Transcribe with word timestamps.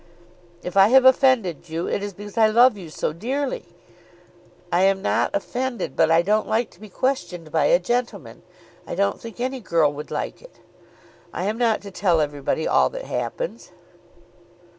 "If 0.63 0.75
I 0.77 0.87
have 0.87 1.05
offended 1.05 1.69
you 1.69 1.87
it 1.87 2.01
is 2.01 2.11
because 2.13 2.35
I 2.35 2.47
love 2.47 2.75
you 2.75 2.89
so 2.89 3.13
dearly." 3.13 3.65
"I 4.71 4.81
am 4.81 4.99
not 5.03 5.29
offended, 5.31 5.95
but 5.95 6.09
I 6.09 6.23
don't 6.23 6.47
like 6.47 6.71
to 6.71 6.79
be 6.79 6.89
questioned 6.89 7.51
by 7.51 7.65
a 7.65 7.77
gentleman. 7.77 8.41
I 8.87 8.95
don't 8.95 9.21
think 9.21 9.39
any 9.39 9.59
girl 9.59 9.93
would 9.93 10.09
like 10.09 10.41
it. 10.41 10.57
I 11.31 11.43
am 11.43 11.59
not 11.59 11.81
to 11.81 11.91
tell 11.91 12.19
everybody 12.19 12.67
all 12.67 12.89
that 12.89 13.05
happens." 13.05 13.71